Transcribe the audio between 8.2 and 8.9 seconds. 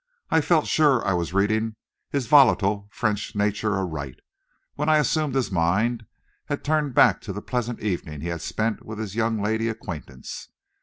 he had spent